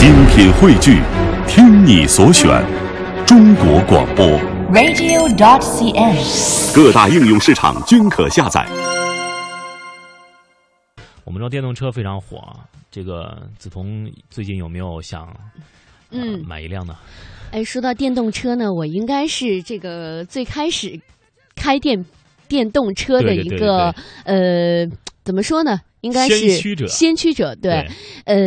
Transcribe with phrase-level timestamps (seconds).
[0.00, 1.02] 精品汇聚，
[1.46, 2.48] 听你所选，
[3.26, 4.24] 中国广播。
[4.72, 6.74] radio.dot.cn，。
[6.74, 8.66] 各大应用市场均可下载。
[11.22, 15.26] 我们知道电动车非常火啊，这个梓潼最近有没有想
[16.08, 16.96] 呃嗯买一辆呢？
[17.50, 20.98] 哎，说到电动车呢，我应该是这个最开始
[21.54, 22.02] 开电
[22.48, 23.94] 电动车的对对对一个
[24.24, 24.86] 呃，
[25.24, 25.78] 怎么说呢？
[26.00, 27.72] 应该是先驱者先驱者对。
[27.72, 27.88] 对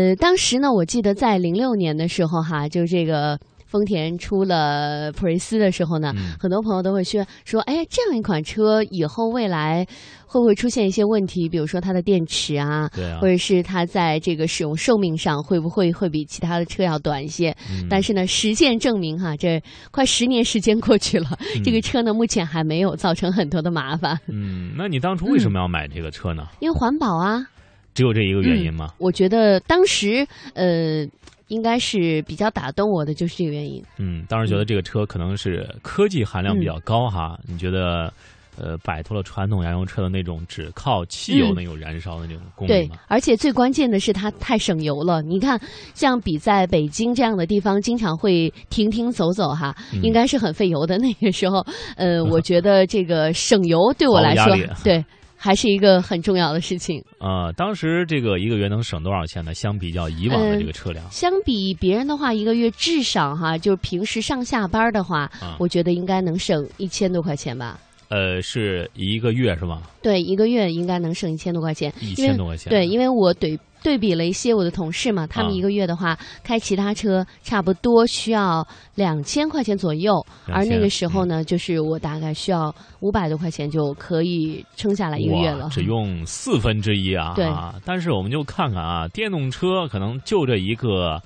[0.10, 3.40] 呃，当时呢，我记得在零六年的时候哈，就这个。
[3.74, 9.84] 丰田出了普锐斯的时候呢，嗯很多朋友都会说说，哎，这样一款车以后未来
[10.28, 11.50] 会不会出现一些问题？
[11.50, 17.50] 比如说它的电池啊，对啊或，者是它在这个使用寿命上会不会会比其他的车要短一些？
[17.72, 19.60] 嗯但是呢，实践证明哈，这
[19.90, 26.48] 快十年时间过去了，这个车呢目前还没有造成很多的麻烦，嗯，那你当初为什么要买这个车呢？
[26.60, 27.48] 因为环保啊。
[27.96, 28.92] 只有这一个原因吗？
[28.98, 31.06] 我觉得当时呃，
[31.48, 33.84] 应该是比较打动我的就是这个原因。
[33.98, 38.12] 嗯，当时觉得这个车可能是科技含量比较高哈，你觉得？
[38.56, 45.24] 呃，摆脱了传统燃油车的那种只靠汽油嗯那种燃烧的那种功对能对。，而且最关键的是它太省油了。
[45.24, 45.60] 你看，
[45.96, 51.00] 像比在北京这样的地方，经常会停停走走哈，嗯应该是很费油的。
[51.00, 51.66] 那个时候，
[51.98, 55.04] 呃，我觉得这个省油对我来说对，
[55.44, 57.04] 还是一个很重要的事情。
[57.20, 59.54] 呃，当时这个一个月能省多少钱呢？
[59.54, 67.78] 相比较以往的这个车辆，相比别人的话，一个月至少哈，就是平时上下班的话，啊我觉得应该能省一千多块钱吧。
[68.10, 69.82] 呃，是一个月是吗？
[70.02, 72.70] 对，一个月应该能省一千多块钱，一千多块钱。
[72.70, 85.70] 对，因为我对对比了一些我的同事嘛，他们啊一个月的话，开其他车差不多需要两千块钱左右，而那个时候呢，就是我大概需要五百多块钱就可以撑下来一个月了。
[85.70, 87.34] 只用四分之一啊！
[87.36, 91.22] 对啊但是我们就看看啊，电动车可能就这一个。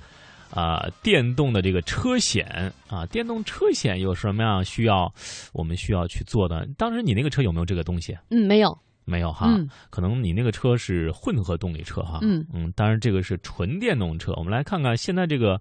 [0.50, 5.12] 啊、电动的这个车险啊，电动车险有什么样需要
[5.52, 6.66] 我们需要去做的？
[6.76, 8.16] 当时你那个车有没有这个东西？
[8.30, 14.32] 嗯，没有，没有哈，嗯可能你那个车是混合动力车哈，嗯嗯，当然这个是纯电动车。
[14.36, 15.60] 我们来看看现在这个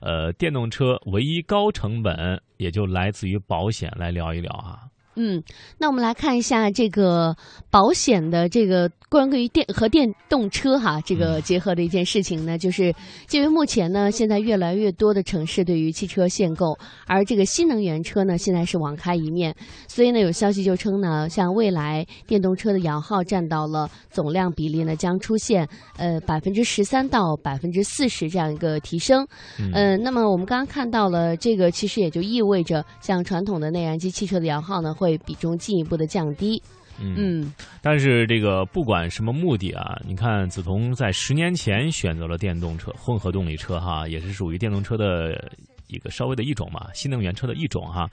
[0.00, 4.88] 呃电动车唯一高成本也就来自于保险，来聊一聊哈。
[5.20, 5.42] 嗯，
[5.78, 7.36] 那我们来看一下这个
[7.70, 12.94] 保险的这个关于电和电动车哈这个结合的一件事情呢，就是
[13.26, 19.52] 鉴于目前呢，现在越来越多的城市对于汽车限购，而这个新能源车呢，现在是网开一面，
[19.88, 29.26] 所以呢，有消息就称呢，像未来电动车的摇号占到了总量比例呢，将出现呃百分之十三到百分之四十这样一个提升。
[29.58, 36.62] 嗯呃，那么我们刚刚看到了这个，其实也就意味着，像传统的内燃机汽车的摇号呢，会比重进一步的降低。
[37.00, 45.50] 嗯，嗯但是这个不管什么目的啊，你看梓潼在十年前选择了电动车、混合动力车哈，也是属于电动车的
[45.86, 48.08] 一个稍微的一种嘛，新能源车的一种哈。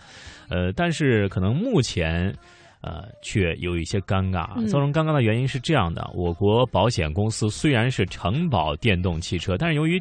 [0.49, 2.33] 呃，但是可能目前。
[2.81, 4.47] 呃，却有一些尴尬。
[4.55, 9.99] 嗯造成尴尬的原因是这样的：我国保险公司虽然是承保电动汽车，但是由于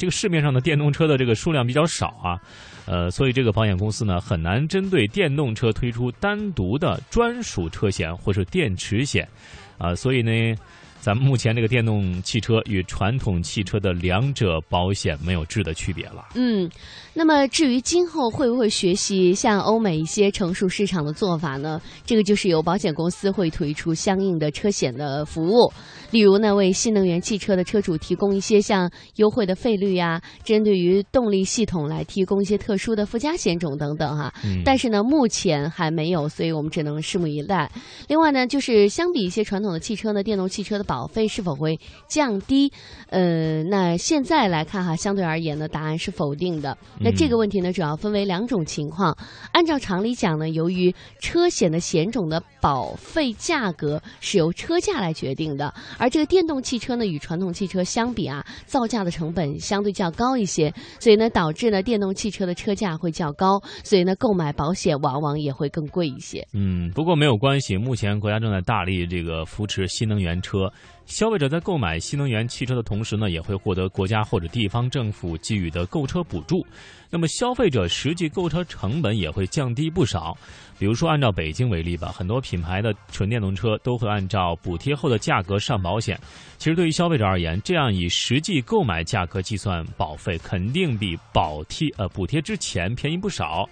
[0.00, 2.40] 这个市面上的电动车的这个数量比较少啊，
[2.86, 9.28] 呃，所以这个保险公司呢很难针对电动车推出单独的专属车险或者电池险，
[9.76, 10.56] 啊、所以呢，
[11.00, 16.26] 咱们目前这个电动汽车与传统汽车的两者保险没有质的区别了。
[16.34, 16.70] 嗯，
[17.14, 21.80] 那么至于今后会不会学习像欧美一些成熟市场的做法呢？
[22.04, 25.72] 这个就是由保险公司会推出相应的车险的服务，
[26.10, 34.30] 例如呢，为新能源汽车的车主提供一些像优惠的费率呀，针对于动力系统来提供一些特殊的附加险种等等哈。
[34.44, 37.70] 嗯，但是呢，目前还没有，所以我们只能拭目以待。
[38.06, 41.78] 另外呢，就是相比一些传统的汽车呢，电动汽车的保费是否会
[42.08, 42.72] 降低？
[43.10, 46.76] 呃，那现在来看哈，相对而言呢，答案是否定的。
[46.98, 49.16] 那这个问题呢，主要分为两种情况。
[49.52, 66.44] 按照常理讲呢，由于车险的险种的保费价格是由车价来决定的，而这个电动汽车呢，与传统汽车相比啊，造价的成本相对较高一些，所以呢，导致呢电动汽车的车价会较高，所以呢，购买保险往往也会更贵一些。
[66.52, 70.68] 嗯，不过没有关系，目前国家正在大力这个扶持新能源车。
[71.06, 76.64] 消费者在购买新能源汽车的同时呢，也会获得国家或者地方政府给予的购车补助。
[77.10, 80.36] 那么消费者实际购车成本也会降低不少。
[80.78, 86.18] 比如说，按照北京为例吧，很多品牌的纯电动车都会按照补贴后的价格上保险。
[86.58, 93.68] 其实对于消费者而言，这样以实际购买价格计算保费，肯定比保贴呃补贴之前便宜不少。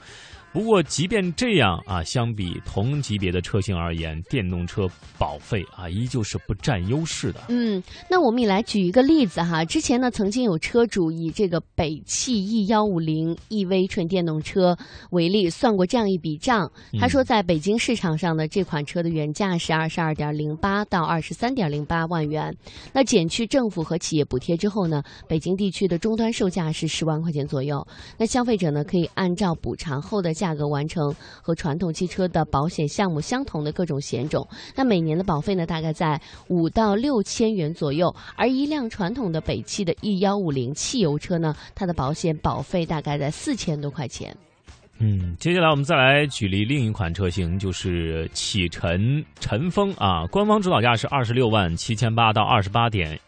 [0.50, 7.42] 不过，即便这样啊，相比同级别的车型而言，电动车保费啊依旧是不占优势的。
[7.48, 7.80] 嗯，
[8.10, 9.64] 那我们也来举一个例子哈。
[9.64, 14.76] 之前呢，曾经有车主以这个北汽 E 幺五零 EV 纯电动车
[15.10, 16.68] 为例，算过这样一笔账。
[16.98, 22.52] 他说，在北京市场上的这款车的原价是二十二点零八到二十三点零八万元，
[22.92, 27.86] 那减去政府和企业补贴之后呢，北京地区的终端售价是十万块钱左右。
[28.16, 31.12] 那消费者呢，可以按照补偿后的价格完成
[31.42, 34.46] 和传统汽车的保险项目相同的各种险种，
[34.76, 38.14] 那每年的保费呢，大概在五到六千元左右。
[38.36, 44.34] 而一辆传统的北汽的 E 幺五零汽油车呢，它的保险保费大概在四千多块钱。
[45.00, 53.18] 嗯，接下来我们再来举例另一款车型，就是启辰晨风啊，官方指导价是二十六万七千八到二十八点。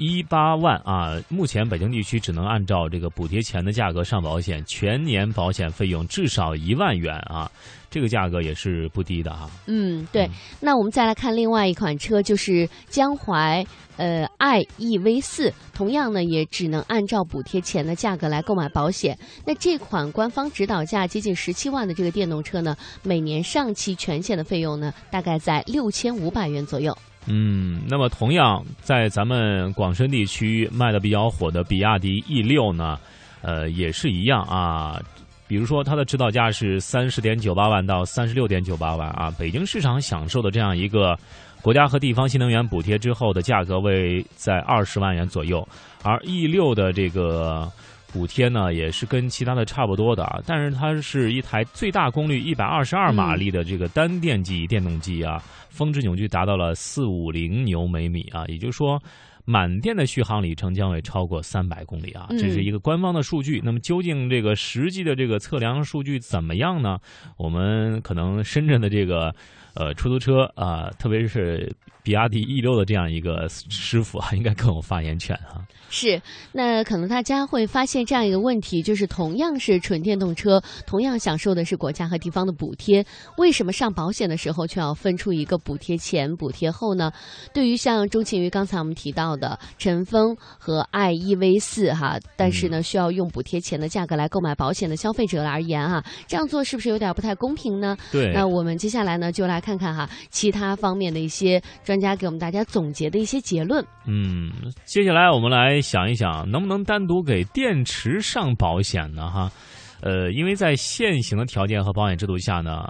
[0.00, 1.20] 一八万啊！
[1.28, 7.50] 目前北京地区只能按照这个补贴前的价格上保险，全年保险费用至少一万元啊！
[7.90, 9.50] 这个价格也是不低的哈。
[9.66, 10.26] 嗯，对。
[10.58, 13.62] 那我们再来看另外一款车，就是江淮
[13.98, 19.18] 呃 i EV 四，同样呢也只能按照补贴前的价格来购买保险。
[19.44, 26.96] 那这款官方指导价接近十七万的这个电动车呢，每年上汽全险的费用呢，大概在六千五百元左右。
[27.26, 32.98] 嗯，那么同样在咱们广深地区卖的比较火的比亚迪 E 六呢，
[33.42, 35.00] 呃，也是一样啊。
[35.46, 41.18] 比如说它的指导价是三十点九八万到三十六点九八万啊，北京市场享受的这样一个
[41.60, 45.66] 国家和地方新能源补贴之后的价格为在二十万元左右，
[46.02, 47.70] 而 E 六的这个。
[48.12, 59.00] 补贴呢也是跟其他的差不多的啊，但是它是一台最大功率一百二十二马力的这个单电机电动机啊，峰值扭矩达到了四五零牛每米啊，也就是说
[59.44, 63.60] 满电的续航里程将会超过三百公里啊，这是一个官方的数据。
[63.64, 66.98] 那么究竟这个实际的这个测量数据怎么样呢？
[67.36, 69.34] 我们可能深圳的这个。
[69.74, 71.70] 呃，出租车啊，特别是
[72.02, 75.64] 比亚迪 E 六的这样一个师傅啊， 应该更有发言权啊。
[75.92, 76.20] 是，
[76.52, 83.04] 那可能大家会发现这样一个问题，就是同样是纯电动车，同样享受的是国家和地方的补贴，
[83.38, 87.10] 为什么上保险的时候却要分出一个补贴前、补贴后呢？
[87.52, 97.96] 对于像钟情于刚才我们提到的晨风和 i E V 四哈，但是呢需要用补贴前的价格来购买保险的消费者而言啊，这样做是不是有点不太公平呢？
[98.12, 98.32] 对。
[98.32, 99.59] 那我们接下来呢就来。
[99.60, 103.84] 看看哈，其他方面的一些专家给我们大家总结的一些结论。
[104.06, 104.50] 嗯，
[104.84, 109.30] 接下来我们来想一想，能不能单独给电池上保险呢？
[109.30, 109.52] 哈，
[110.00, 112.86] 呃，因为在现行的条件和保险制度下呢，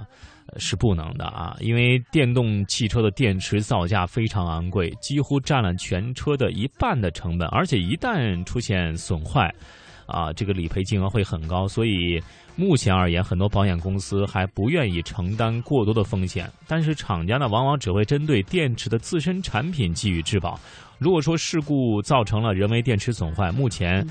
[0.56, 1.56] 是不能的啊。
[1.60, 9.52] 因为电动汽车的电池造价非常昂贵，几乎占了全车的一半的成本，而且一旦出现损坏，
[10.10, 12.22] 啊，这个理赔金额会很高，所以。
[12.56, 20.60] 目前而言，很多保险公司还不愿意承担过多的风险，但是厂家呢，往往只会针对电池的自身产品给予质保。
[20.98, 24.06] 如果说事故造成了人为电池损坏，目前。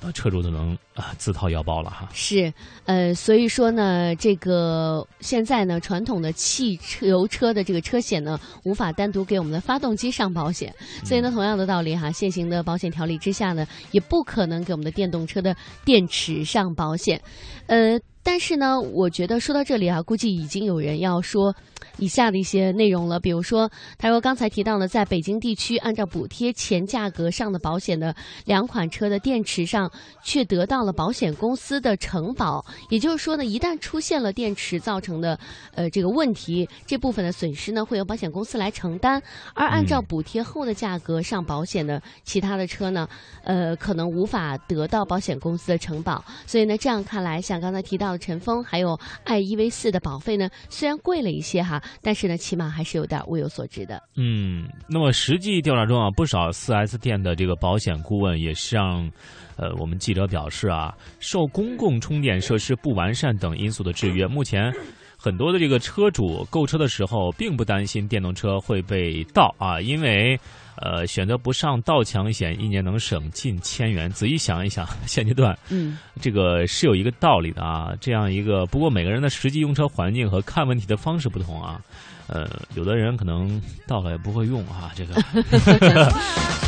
[0.00, 2.08] 呃，车主都能啊自掏腰包了哈。
[2.12, 2.52] 是，
[2.86, 10.74] 呃，所以说呢，这个现在呢，传统的汽车油车的这个车险呢，无法单独给我们的发动机上保险。
[11.04, 17.20] 所以呢，同样的道理哈，现行的保险条例之下呢，也不可能给我们的电动车的电池上保险。
[17.66, 17.98] 呃，
[18.30, 21.54] 但是呢，我觉得说到这里啊，估计已经有人要说。
[22.00, 28.14] 以下的一些内容了，比如说，他说刚才提到了，在北京地区按照补贴前价格上的保险的
[28.44, 29.90] 两款车的电池上，
[30.22, 32.64] 却得到了保险公司的承保。
[32.88, 35.38] 也就是说呢，一旦出现了电池造成的
[35.74, 39.20] 呃这个问题，这部分的损失呢会由保险公司来承担。
[39.54, 43.08] 而按照补贴后的价格上保险的其他的车呢，
[43.42, 46.24] 呃可能无法得到保险公司的承保。
[46.46, 51.82] 所以呢，这样看来，像刚才提到的晨风还有爱 E V 四的保费呢，虽然贵了一些哈。
[52.02, 54.02] 但是呢，起码还是有点物有所值的。
[54.16, 59.10] 嗯，那么实际调查中啊，不少四 S 店的这个保险顾问也向，
[59.56, 64.72] 呃，我们记者表示啊，受公共充电设施不完善等因素的制约，目前
[65.18, 70.38] 很多的这个车主购车的时候，并不担心电动车会被盗啊，因为。
[70.80, 74.08] 呃，选择不上盗抢险，一年能省近千元。
[74.10, 77.92] 仔细想一想， 现阶段，嗯，这个是有一个道理的啊。
[78.00, 81.80] 这样一个，不过每个人的实际用车环境和看问题的方式不同啊。
[82.28, 85.14] 呃，有的人可能到了也不会用啊，这个。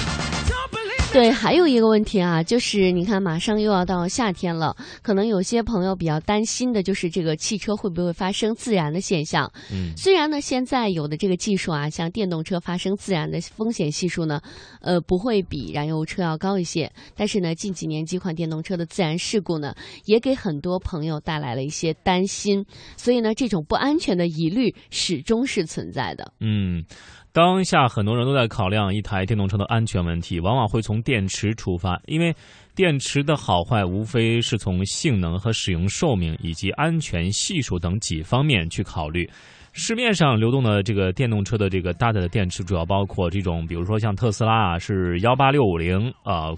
[1.13, 9.51] 对，还有一个问题啊，就是你看，马上又要到夏天了，可能有些朋友比较担心的就是这个汽车会不会发生自燃的现象。
[9.73, 14.41] 嗯，虽然呢，现在有的这个技术啊，像电动车发生自燃的风险系数呢，
[14.81, 19.75] 呃，不会比燃油车要高一些，但是呢，近几年几款电动车的自燃事故呢，
[20.05, 22.65] 也给很多朋友带来了一些担心，
[22.97, 26.33] 所以呢，这种不安全的疑虑始终是存在的。
[26.39, 26.85] 嗯。
[27.33, 32.35] 当下很多人都在考量一台电动车的安全问题，往往会从电池出发，因为
[32.75, 39.31] 电池的好坏无非是从性能和使用寿命以及安全系数等几方面去考虑。
[39.73, 46.51] 市面上流动的这个电动车的这个搭载的电池主要包括这种，比如说像特斯拉啊是幺八六五零啊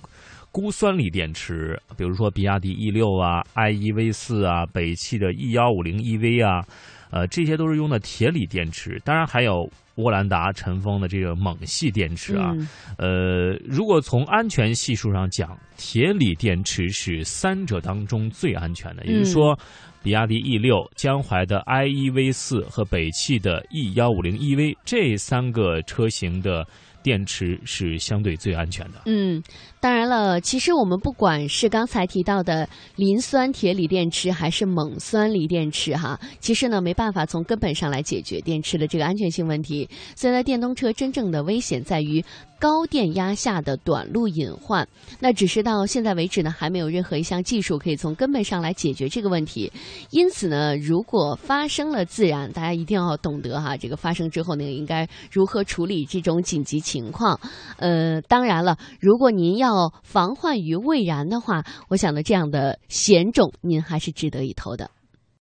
[0.52, 6.64] 钴酸锂电池，比如说比亚迪 E 六啊、i e v 四啊、北汽的 E 幺五零 EV 啊，
[7.10, 9.68] 呃这些都是用的铁锂电池，当然还有。
[9.96, 12.52] 沃兰达、尘封的这个锰系电池啊，
[12.98, 19.04] 呃，如果从安全系数上讲，铁锂电池是三者当中最安全的。
[19.04, 19.58] 也就是说，
[20.02, 26.66] 比亚迪 E 六、江淮的 I E V 四和北汽的 E 幺五零 EV 这三个车型的。
[27.04, 29.02] 电池是相对最安全的。
[29.06, 29.42] 嗯，
[29.80, 39.90] 当然了，其实我们不管是刚才提到的磷酸铁锂电池，还是锰酸锂电池，哈，其实呢没办法从根本上来解决电池的这个安全性问题。
[40.14, 42.24] 所以呢，电动车真正的危险在于。
[42.62, 44.86] 高电压下的短路隐患，
[45.18, 49.72] 那只是到现在为止呢，还没有任何一项技术可以从根本上来解决这个问题。
[50.10, 57.40] 因此呢，如果发生了自燃，大家一定要懂得哈，这个发生之后呢，应该如何处理这种紧急情况。
[57.78, 64.88] 呃，当然了，如果您要防患于未然的话，我想呢，这样的险种您还是值得一投的。